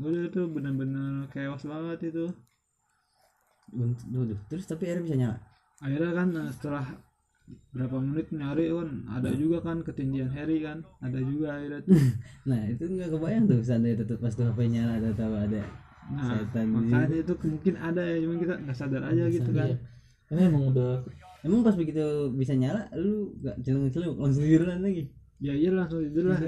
[0.00, 2.24] udah tuh bener-bener chaos banget itu.
[3.70, 5.38] Waduh, terus tapi Harry bisa nyala?
[5.78, 6.84] Akhirnya kan eh, setelah
[7.70, 10.82] berapa menit nyari kan ada juga kan ketindihan Harry kan?
[10.98, 11.80] Ada juga akhirnya
[12.50, 15.62] nah itu nggak kebayang tuh seandainya tetap pas tuh HP nyala atau tahu ada
[16.10, 18.16] nah Setan makanya itu mungkin ada ya.
[18.26, 19.68] Cuman kita nggak sadar aja gitu kan.
[19.70, 19.76] Iya.
[20.26, 20.92] Karena emang udah
[21.46, 25.06] emang pas begitu bisa nyala lu gak celung-celung langsung tiduran lagi?
[25.40, 26.38] Ya iya langsung tidur lah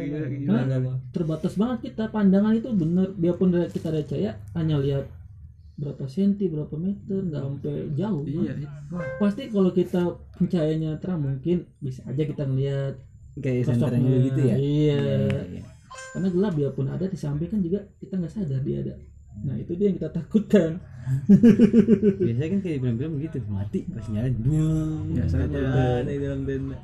[1.14, 3.14] terbatas banget kita pandangan itu bener.
[3.14, 5.06] Biarpun kita ada cahaya hanya lihat
[5.82, 8.68] berapa senti berapa meter nggak sampai jauh iya iya.
[8.94, 12.94] Wah, pasti kalau kita pencahayanya terang mungkin bisa aja kita ngelihat
[13.42, 13.98] kayak sosoknya.
[13.98, 14.56] senternya gitu ya?
[14.56, 15.02] Iya.
[15.58, 15.62] Iya.
[16.12, 18.94] karena gelap biarpun ada di samping kan juga kita nggak sadar dia ada.
[19.42, 20.78] Nah itu dia yang kita takutkan.
[22.22, 25.58] Biasanya kan kayak film-film gitu mati pas nyala buang Biasanya.
[25.58, 26.78] ada di dalam tenda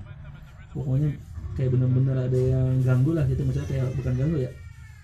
[0.75, 1.11] pokoknya
[1.55, 4.51] kayak bener-bener ada yang ganggu lah gitu maksudnya kayak bukan ganggu ya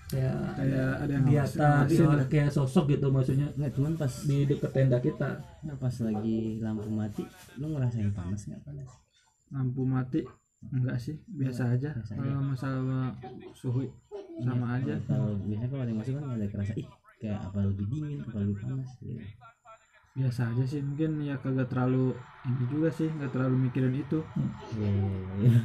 [0.05, 2.25] kayak kayak ada yang lah.
[2.29, 3.49] kayak sosok gitu maksudnya.
[3.57, 5.29] Nggak cuman pas di deket tenda kita.
[5.65, 7.23] Nah, pas lagi lampu mati
[7.57, 8.61] lu ngerasain panas nggak?
[8.61, 8.89] Panas.
[9.49, 10.21] Lampu mati?
[10.73, 11.89] Enggak sih biasa aja.
[11.93, 13.13] biasa kalau masalah
[13.53, 13.85] suhu
[14.41, 14.95] sama aja.
[15.05, 16.87] kalau biasanya kalau ada yang masuk kan ada kerasa ih
[17.21, 19.15] kayak apa lebih dingin apa lebih panas gitu.
[20.15, 22.15] biasa aja sih mungkin ya kagak terlalu
[22.47, 24.19] ini juga sih nggak terlalu mikirin itu.
[24.79, 25.59] Iya, iya, iya.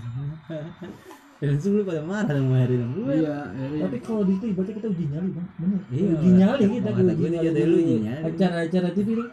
[1.40, 2.92] Dan langsung lu pada marah sama Harry dong.
[2.92, 6.29] Lu iya iya tapi kalau di itu ibaratnya kita uji nyali bang bener Iya, uji
[6.31, 8.22] nyali kita uji gue nih, nyali lu di uji nyali.
[8.29, 9.24] acara-acara TV itu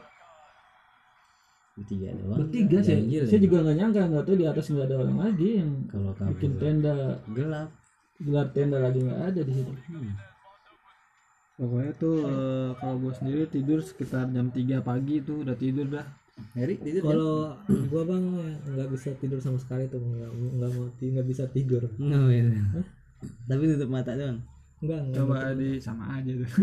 [1.78, 2.38] bertiga doang.
[2.42, 3.38] bertiga sih saya ya.
[3.38, 6.96] juga nggak nyangka nggak tahu di atas nggak ada orang lagi yang kalau bikin tenda
[7.30, 7.70] gelap.
[8.18, 10.12] gelar tenda lagi nggak ada di situ Hmm.
[11.56, 16.06] pokoknya tuh eh, kalau gue sendiri tidur sekitar jam 3 pagi tuh udah tidur dah
[16.58, 17.10] Harry tidur jam?
[17.14, 17.34] kalau
[17.94, 21.86] gua bang ya, nggak bisa tidur sama sekali tuh nggak nggak mau nggak bisa tidur.
[22.02, 22.50] Nggak, gitu.
[23.46, 24.42] Tapi tutup mata doang.
[24.78, 26.50] nggak nggak coba di sama aja tuh.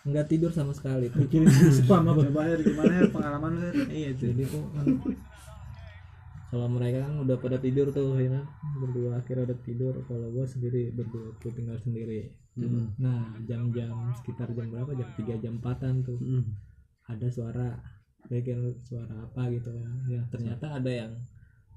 [0.00, 1.12] Nggak tidur sama sekali.
[1.12, 2.20] Tuh mikirin spam apa?
[2.24, 4.32] Coba ya gimana ya pengalaman lu ya Iya tuh.
[4.32, 4.86] jadi tuh kan
[6.50, 8.44] kalau mereka kan udah pada tidur tuh ya kan?
[8.80, 9.94] Berdua akhirnya udah tidur.
[10.04, 12.32] Kalau gua sendiri berdua tuh tinggal sendiri.
[12.60, 12.92] Hmm.
[12.98, 14.92] nah jam-jam sekitar jam berapa?
[14.92, 16.18] Jam 3 jam 4an tuh.
[16.18, 16.44] Hmm.
[17.10, 17.74] ada suara
[18.38, 19.90] kayak suara apa gitu kan.
[20.06, 21.12] Ya ternyata ada yang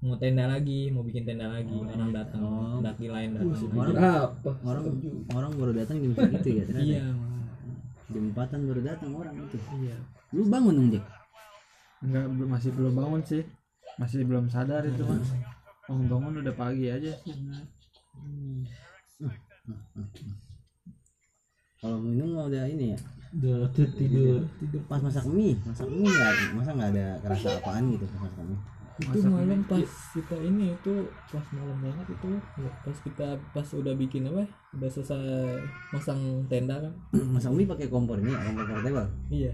[0.03, 2.77] mau tenda lagi mau bikin tenda lagi orang datang Oh.
[2.83, 4.51] daki lain datang Orang apa?
[4.61, 4.83] Orang
[5.31, 6.85] orang baru datang jam segitu ya ternyata.
[6.85, 7.03] iya
[8.11, 9.57] Jam empatan baru datang orang itu.
[9.81, 9.97] iya.
[10.29, 11.05] Lu bangun dong Jack.
[12.03, 13.43] enggak belum masih belum bangun sih.
[13.95, 15.23] Masih belum sadar itu mah
[15.87, 17.31] bangun bangun udah pagi aja sih.
[17.31, 17.65] Sebenarnya.
[21.79, 22.99] Kalau minum udah ini ya.
[23.33, 24.45] Udah tuh tidur.
[24.85, 28.61] Pas masak mie, masak mie nggak, masa nggak ada kerasa apaan gitu pas masak mie.
[28.93, 30.93] itu malam pas kita ini itu
[31.33, 32.29] pas malam banget itu.
[32.61, 34.45] Ya, pas kita pas udah bikin apa
[34.77, 35.57] udah selesai
[35.89, 36.93] masang tenda kan.
[37.33, 39.09] Masak mie pakai kompor ini, kompor portable.
[39.33, 39.49] iya.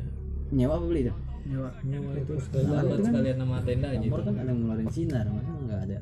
[0.51, 1.17] Nyewa apa beli tuh?
[1.49, 4.59] nyewa nyewa itu sekalian Nah, buat kan sekalian nama tenda gitu kompor kan ada yang
[4.59, 5.97] ngeluarin sinar masa nggak ada?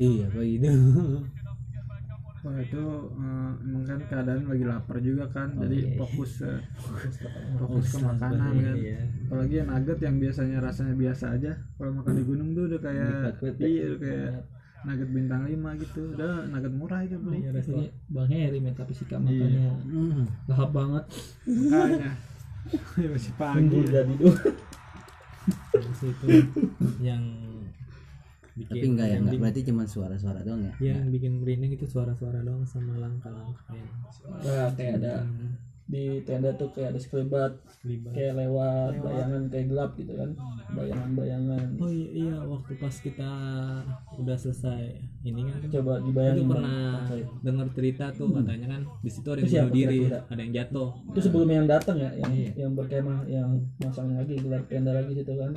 [0.00, 0.68] Iya apa gitu
[2.40, 5.96] Wah itu eh, emang kan keadaan lagi lapar juga kan, Oh, jadi iya.
[5.96, 6.56] fokus eh,
[7.54, 8.76] fokus ke makanan kan.
[8.76, 8.96] iya
[9.28, 13.12] Apalagi yang nugget yang biasanya rasanya biasa aja, kalau makan di gunung tuh udah kayak
[13.44, 13.50] ya.
[13.60, 14.32] iya udah kayak
[14.80, 17.38] nugget bintang 5 gitu, udah nugget murah itu beli.
[17.38, 20.24] iya ini bang Heri main tapi sikap makanya hmm.
[20.48, 21.04] lahap banget
[21.44, 22.12] Makanya
[22.96, 23.56] Ya, masih pagi.
[23.56, 24.12] tunggu jadi
[26.04, 26.28] itu
[27.00, 27.24] yang
[28.56, 30.72] bikin tapi enggak ya yang enggak berarti cuma suara-suara doang ya?
[30.80, 33.90] Yang bikin merinding itu suara-suara doang sama langkah-langkah yang
[34.40, 35.14] Nah, kayak ada
[35.90, 37.52] di tenda tuh kayak ada sekelebat
[38.14, 40.30] kayak lewat bayangan kayak gelap gitu kan.
[40.70, 41.66] Bayangan-bayangan.
[41.82, 43.30] Oh iya, iya waktu pas kita
[44.14, 45.58] udah selesai ini kan.
[45.66, 46.62] Coba itu dibayangin Bang.
[46.62, 46.94] pernah
[47.42, 50.20] dengar cerita tuh katanya kan di situ ada Itu yang bunuh diri kira-kira?
[50.30, 50.88] ada yang jatuh.
[51.10, 53.48] Itu sebelum yang datang ya yang yang berkemah yang
[53.82, 55.50] masang lagi gelar tenda lagi situ kan.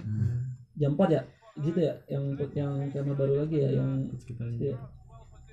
[0.73, 1.21] Jam 4 ya
[1.62, 4.74] gitu ya yang yang kemah baru lagi ya yang sekitar ya.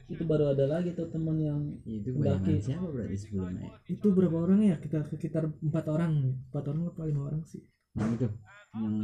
[0.09, 2.57] itu baru ada lagi tuh teman yang itu Mendaki.
[2.57, 4.77] siapa berarti sebelumnya itu berapa orang ya?
[4.79, 6.35] Kita sekitar empat orang.
[6.51, 7.63] Empat orang apa lima orang sih?
[7.95, 8.29] Yang itu
[8.75, 8.95] yang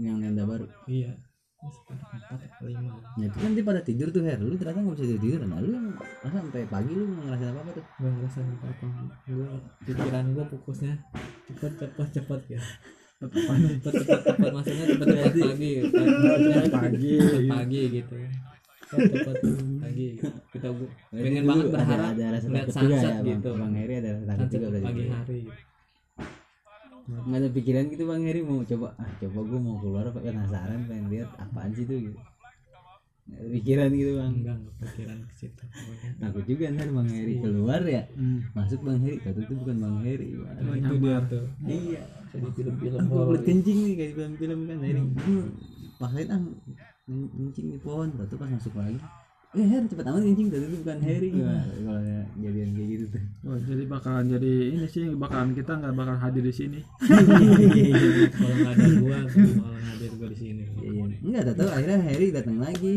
[0.00, 0.66] yang tenda baru.
[0.84, 1.16] Iya.
[1.60, 3.00] Sekitar empat atau lima.
[3.16, 4.40] Ya itu kan dia pada tidur tuh Her.
[4.44, 5.20] Lu ternyata nggak bisa tidur.
[5.24, 7.84] Tidur nah lu masa sampai pagi lu nggak ngerasain apa apa tuh?
[7.96, 8.86] Gak ngerasa apa apa
[9.24, 9.48] gue
[9.88, 10.94] pikiran gue fokusnya
[11.48, 12.62] cepet cepet cepet ya
[13.20, 15.42] cepet maksudnya cepet pagi.
[15.84, 17.12] cepet pagi.
[17.52, 17.80] Pagi.
[17.92, 18.16] Gitu.
[18.88, 19.36] Cepet
[19.80, 20.08] pagi.
[20.50, 20.68] Kita
[21.12, 22.12] pengen banget berharap
[22.72, 23.50] sunset ya bang, gitu.
[23.60, 25.40] Bang Heri ada rasa sunset juga pagi hari.
[27.10, 28.40] Nggak ada pikiran gitu bang Heri.
[28.40, 32.18] Mau coba ah coba gue mau keluar penasaran pengen lihat apaan sih tuh gitu
[33.38, 34.32] pikiran gitu bang.
[34.36, 36.10] Enggak enggak pikiran ke situ pokoknya.
[36.18, 38.02] Takut juga ntar bang Heri keluar ya.
[38.52, 40.28] Masuk bang Heri kata itu bukan bang Heri.
[40.36, 41.18] Wah, itu dia.
[41.26, 45.00] tuh iya jadi film-film aku horor buat kencing nih kayak di film-film kan Heri.
[45.02, 45.46] Hmm.
[46.00, 46.40] paksain ah
[47.04, 48.08] ken- kencing di pohon.
[48.14, 48.98] Tuh pas masuk lagi
[49.50, 53.04] eh Her cepet amat kencing tadi itu bukan Heri gimana kalau ya jadian kayak gitu.
[53.10, 56.80] Tuh Wah, jadi bakalan jadi ini sih bakalan kita nggak bakal hadir di sini.
[58.30, 60.62] Kalau nggak ada gua gua bakalan hadir gua di sini.
[60.78, 62.94] Iya, enggak tahu tahu akhirnya Harry datang lagi.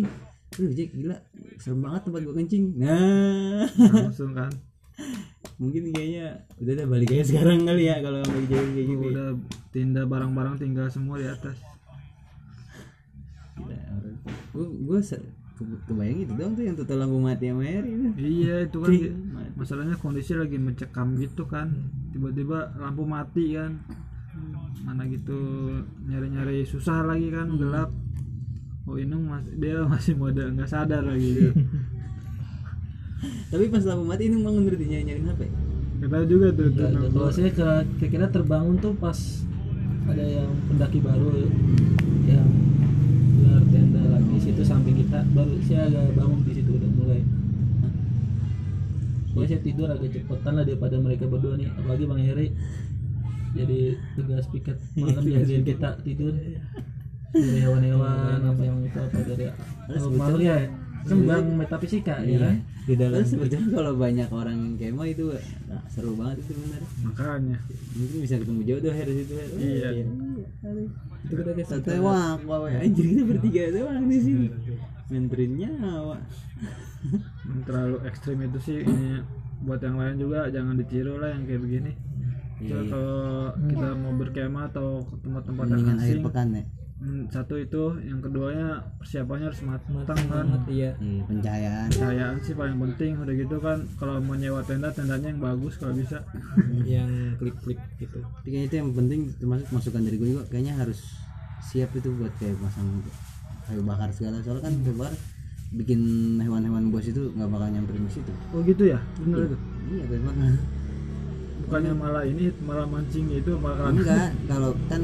[0.54, 1.18] Tuh Jack gila,
[1.58, 2.64] serem banget tempat gua kencing.
[2.78, 4.54] Nah, langsung kan.
[5.62, 9.06] Mungkin kayaknya udah udah balik aja sekarang kali ya kalau mau dijauhin kayak gitu.
[9.10, 9.28] udah
[9.74, 11.58] tinda barang-barang tinggal semua di atas.
[13.58, 14.16] Gila, orang.
[14.54, 18.10] Gua gua se- ke- kebayang gitu dong tuh yang total lampu mati sama itu.
[18.18, 18.94] iya itu kan
[19.54, 21.70] masalahnya kondisi lagi mencekam gitu kan
[22.10, 23.78] tiba-tiba lampu mati kan
[24.84, 25.38] mana gitu
[26.10, 27.94] nyari-nyari susah lagi kan gelap
[28.90, 31.52] oh ini mas dia masih mode nggak sadar lagi dia.
[33.54, 35.42] Tapi pas lampu mati ini bangun berarti nyari nyari HP.
[36.04, 36.92] Tahu juga tuh enggak.
[37.16, 39.16] kalau saya kira- kira-kira terbangun tuh pas
[40.04, 41.48] ada yang pendaki baru
[42.28, 42.63] yang gelar tenda
[44.64, 47.22] situ samping kita baru saya agak bangun di situ udah mulai.
[49.36, 51.68] Pokoknya saya tidur agak cepetan lah daripada mereka berdua nih.
[51.76, 52.48] Apalagi Bang Heri
[53.54, 53.80] jadi
[54.16, 54.78] tegas piket.
[54.96, 56.32] Malam jagain kita tidur.
[57.34, 59.46] Dari hewan-hewan apa yang itu apa dari
[60.16, 60.58] makhluk ya
[61.04, 65.32] kembang metafisika ya kan Di dalam sebetulnya kalau banyak orang yang kemo itu
[65.72, 66.82] nah, seru banget itu benar.
[67.08, 67.58] makanya
[67.96, 69.34] Mungkin bisa ketemu jodoh Her di situ.
[69.40, 69.50] Her.
[69.56, 69.90] Iya.
[71.24, 74.48] itu kita dia Sate wak, wawe anjir kita bertiga doang di sini.
[75.08, 76.18] Menterin nyawa.
[77.68, 79.20] terlalu ekstrim itu sih ini
[79.64, 81.92] buat yang lain juga jangan ditiru lah yang kayak begini
[82.64, 82.92] Iya, Coba iya.
[82.96, 83.20] kalau
[83.68, 86.64] kita mau berkemah atau ke tempat-tempat yang asing pekan ya.
[87.04, 87.84] Hmm, satu itu.
[88.08, 90.96] Yang keduanya persiapannya harus matang kan iya.
[90.98, 91.88] Iya, pencahayaan.
[91.92, 93.20] cahayaan sih paling penting.
[93.20, 96.24] Udah gitu kan kalau mau nyewa tenda tendanya yang bagus kalau bisa.
[96.88, 98.20] Yang klip-klip gitu.
[98.24, 101.00] Tapi kayaknya itu yang penting termasuk masukan dari gue juga kayaknya harus
[101.64, 102.88] siap itu buat kayak pasang
[103.68, 104.40] kayu bakar segala.
[104.40, 105.16] Soalnya kan kayu bakar
[105.74, 106.02] bikin
[106.38, 108.34] hewan-hewan bos itu nggak bakal nyamperin ke situ.
[108.54, 109.00] oh gitu ya?
[109.18, 109.58] Bener itu?
[109.90, 110.54] Iya bakar.
[111.74, 115.02] Bukannya malah ini malah mancing itu malah Enggak, kalau kan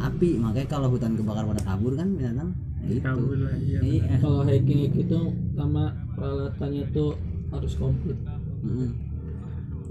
[0.00, 2.56] api makanya kalau hutan kebakar pada kabur kan binatang.
[2.80, 3.04] Ya itu.
[3.04, 4.02] kabur lah iya Iya.
[4.24, 5.18] kalau hiking itu
[5.52, 7.12] sama peralatannya tuh
[7.52, 8.16] harus komplit.
[8.64, 8.88] Mm-mm.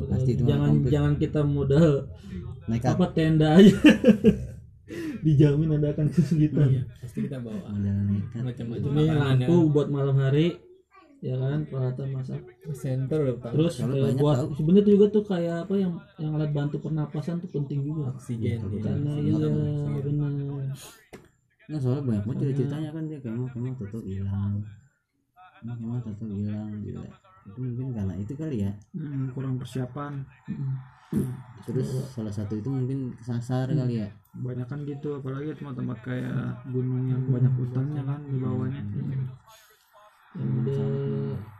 [0.09, 0.89] Pasti itu jangan komplit.
[0.89, 2.09] jangan kita modal
[2.65, 2.97] Nekat.
[2.97, 3.77] apa tenda aja.
[5.23, 6.65] Dijamin anda akan kesulitan.
[6.65, 7.61] Iya pasti kita bawa.
[7.69, 8.65] Macam-macam.
[8.73, 10.57] Ini makanan lampu buat malam hari
[11.21, 12.41] ya kan peralatan masak.
[12.73, 16.81] Center udah tahu terus banyak buat sebenarnya juga tuh kayak apa yang yang alat bantu
[16.81, 18.09] pernapasan tuh penting juga.
[18.17, 18.81] Oksigen iya.
[18.81, 19.47] karena iya
[20.01, 20.31] benar.
[21.69, 24.53] Nah soalnya banyak banget cerita ceritanya kan dia kayak mau kayak mau tato hilang,
[25.61, 27.05] mau kayak mau tato hilang gila.
[27.41, 28.71] Itu mungkin karena itu kali ya.
[28.97, 30.13] Hmm, kurang persiapan.
[31.69, 34.09] Terus salah satu itu mungkin kesasar kali ya.
[34.31, 38.79] banyak kan gitu apalagi tempat-tempat kayak gunung yang banyak hutannya kan di bawahnya
[40.31, 40.85] udah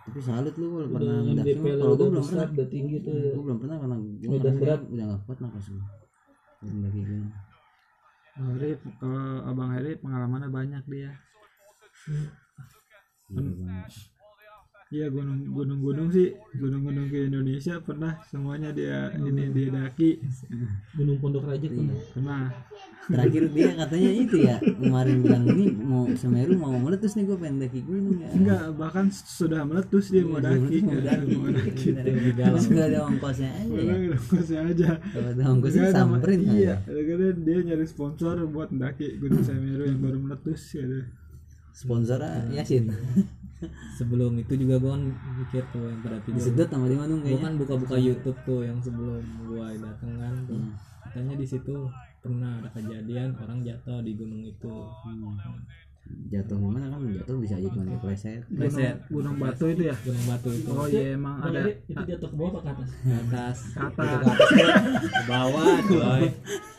[0.02, 1.54] Tapi salut lu kalau udah pernah mendaki.
[1.60, 2.48] Kalau udah gue belum pernah.
[2.52, 3.32] udah tinggi tuh ya.
[3.36, 4.82] Gue belum pernah karena gue ngerasa berat.
[4.88, 5.86] udah gak kuat nafas gue.
[6.62, 7.32] Mendaki gunung.
[8.32, 8.56] Bang
[8.96, 11.12] kalau abang Heri pengalamannya banyak dia
[13.32, 14.11] banget.
[14.92, 16.36] Iya gunung gunung-gunung sih.
[16.60, 20.20] Gunung-gunung ke Indonesia pernah semuanya dia ini dia daki.
[21.00, 21.96] Gunung Pondok Raja pernah.
[22.12, 22.44] pernah.
[23.08, 27.64] Terakhir dia katanya itu ya kemarin bilang ini mau Semeru mau meletus nih gue pengen
[27.64, 28.30] daki gunung ya.
[28.36, 30.84] Enggak bahkan sudah meletus dia mau daki.
[30.84, 31.34] mau daki.
[31.40, 31.88] Mau daki.
[32.36, 33.72] Terus nggak ada ongkosnya aja.
[33.72, 34.90] Ya Orang ongkosnya aja.
[35.00, 40.20] Kalau ada ongkosnya samperin iya karena dia nyari sponsor buat mendaki Gunung Semeru yang baru
[40.20, 41.08] meletus gitu.
[41.72, 42.92] Sponsornya Yasin
[43.98, 45.04] sebelum itu juga gue kan
[45.38, 46.38] mikir tuh yang pada tidur.
[46.38, 50.58] Disedot sama di mana gue kan buka-buka YouTube tuh yang sebelum gue datang kan tuh.
[50.58, 50.74] Hmm.
[51.02, 51.76] katanya di situ
[52.24, 54.76] pernah ada kejadian orang jatuh di gunung itu.
[56.32, 57.00] Jatuh gimana kan?
[57.08, 59.96] Jatuh bisa aja cuma kepleset Preset Gunung Batu itu ya?
[60.02, 60.70] Gunung batu itu.
[60.72, 61.62] Oh iya emang ada.
[61.62, 62.90] Eri, itu jatuh ke bawah apa ke atas?
[63.00, 63.58] ke atas.
[63.76, 63.80] Ke
[64.12, 64.38] atas.
[65.08, 66.24] Ke bawah coy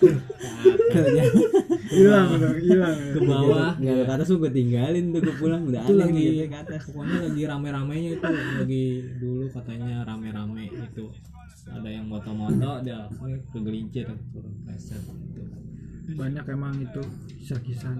[1.93, 3.71] hilang dong hilang ke bawah.
[3.77, 5.63] Nggak ada ke atas gue tinggalin tuh gue pulang.
[5.69, 6.81] Udah itu aneh lagi ke atas.
[6.89, 8.85] Pokoknya lagi rame-ramenya itu lagi
[9.21, 11.07] dulu katanya rame-rame itu.
[11.63, 15.43] Ada yang moto-moto dia ini kegelincir turun preset gitu.
[16.19, 17.03] Banyak emang itu
[17.39, 17.95] kisah-kisah.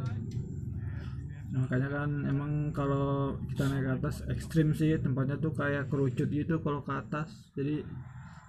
[1.53, 6.27] Nah, makanya kan emang kalau kita naik ke atas ekstrim sih tempatnya tuh kayak kerucut
[6.33, 7.29] gitu kalau ke atas.
[7.55, 7.87] Jadi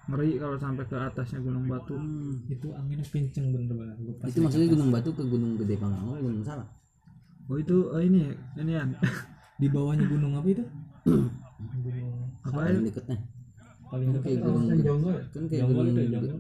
[0.04, 1.96] ngeri kalau sampai ke atasnya gunung batu.
[2.52, 3.96] Itu anginnya kenceng bener-bener.
[4.04, 6.68] Gua itu maksudnya gunung batu ke gunung gede pangrango gunung salah
[7.52, 8.84] oh itu oh ini ini ya
[9.62, 10.64] di bawahnya gunung apa itu?
[11.04, 12.12] Gunung
[12.48, 12.64] apa ya?
[12.64, 13.18] paling deketnya.
[13.92, 14.26] Paling kan dekat.
[14.26, 15.22] Kayak gunung ya?
[15.28, 15.88] kan kayak gunung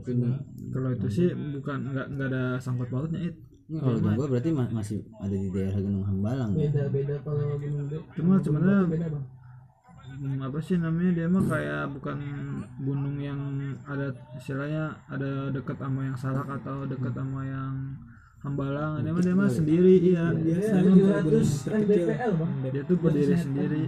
[0.04, 0.34] gunung
[0.74, 1.28] kalau itu sih
[1.60, 5.48] bukan nggak nggak ada sangkut pautnya itu Nggak, kalau jonggol berarti ma- masih ada di
[5.48, 6.68] daerah gunung hambalang ya?
[6.68, 7.98] Beda beda kalau gunung gede.
[8.18, 9.08] Cuma sebenarnya beda.
[9.08, 9.24] Hmm,
[10.22, 11.12] apa sih namanya?
[11.18, 12.18] Dia mah kayak bukan
[12.82, 13.40] gunung yang
[13.88, 17.98] ada istilahnya ada dekat sama yang salak atau dekat sama yang
[18.46, 19.02] hambalang.
[19.02, 22.52] Dia mah dia mah sendiri iya dia Ya, emang 700 mdpl bang.
[22.70, 23.84] dia tuh berdiri sendiri.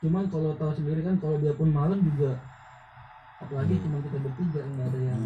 [0.00, 2.38] Cuman kalau tahu sendiri kan kalau dia pun malam juga
[3.40, 5.22] apalagi cuma kita bertiga nggak ada yang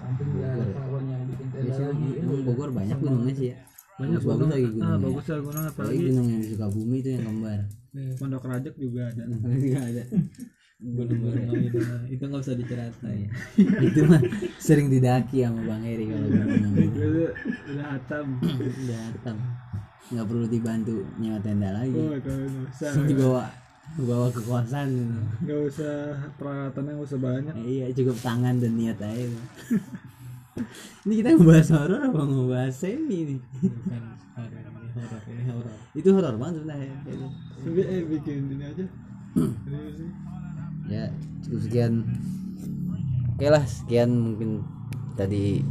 [0.00, 2.08] samping dia ada kawan yang bikin tenda lagi.
[2.16, 3.58] emang Bogor banyak gunungnya sih ya
[4.02, 6.02] banyak bagus gunung lagi ah, gunungnya bagus lah gunung apalagi apalagi.
[6.10, 7.60] gunung yang di Sukabumi itu yang kembar
[7.92, 9.22] Pondok Rajek juga ada.
[9.28, 10.02] Nggak ada.
[10.80, 13.28] Gunung-gunung itu itu nggak usah diceritain.
[13.84, 14.22] Itu mah
[14.56, 16.72] sering didaki sama Bang Eri kalau gunung.
[16.88, 17.04] Itu
[17.68, 18.26] udah hatam.
[18.88, 19.38] Datang
[20.08, 21.92] nggak perlu dibantu nyewa tenda lagi.
[22.00, 22.92] Oh kalau nggak usah.
[23.04, 23.44] Dibawa
[23.92, 24.88] dibawa ke kosan.
[24.88, 25.16] Gitu.
[25.44, 25.94] nggak usah
[26.40, 27.54] peralatannya nggak usah banyak.
[27.60, 29.28] Eh, iya cukup tangan dan niat aja
[31.08, 33.40] ini kita ngebahas horor apa ngebahas semi nih?
[33.40, 34.02] Bukan
[34.36, 35.74] horor ini horor ini horor.
[35.96, 37.26] Itu horor banget sebenarnya Itu.
[37.62, 38.84] tapi eh bikin ini aja.
[40.90, 41.08] Ya
[41.46, 41.92] cukup sekian.
[43.32, 44.66] Oke lah sekian mungkin
[45.16, 45.62] tadi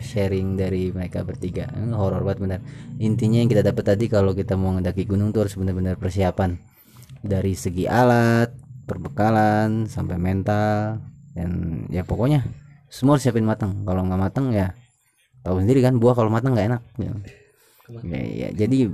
[0.00, 1.70] sharing dari mereka bertiga.
[1.94, 2.60] Horor banget benar
[2.98, 6.58] intinya yang kita dapat tadi kalau kita mau ngedaki gunung tuh harus benar-benar persiapan.
[7.22, 8.50] Dari segi alat
[8.90, 10.98] perbekalan sampai mental
[11.36, 12.65] dan ya pokoknya
[12.96, 13.84] semua harus siapin matang.
[13.84, 14.72] Kalau nggak matang ya
[15.44, 16.82] tahu sendiri kan buah kalau matang nggak enak.
[16.96, 17.12] Ya.
[18.02, 18.90] Ya, ya, jadi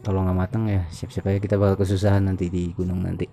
[0.00, 1.38] kalau nggak matang ya siap-siap aja.
[1.44, 3.28] Kita bakal kesusahan nanti di gunung nanti.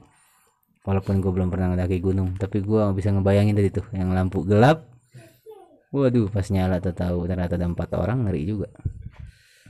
[0.84, 4.84] Walaupun gue belum pernah ngedaki gunung tapi gue bisa ngebayangin tadi tuh yang lampu gelap.
[5.96, 8.68] Waduh pas nyala tuh tahu ternyata ada empat orang ngeri juga.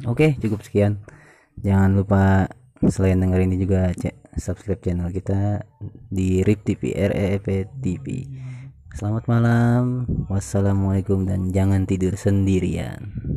[0.09, 1.05] Oke cukup sekian.
[1.61, 2.49] Jangan lupa
[2.89, 5.61] selain dengerin ini juga cek subscribe channel kita
[6.09, 8.05] di RIP TV REP TV
[8.93, 10.05] selamat malam.
[10.29, 13.33] Wassalamualaikum dan jangan tidur sendirian